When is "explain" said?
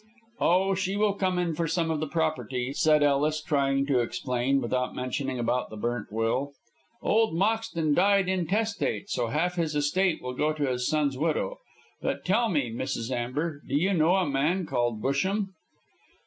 3.99-4.59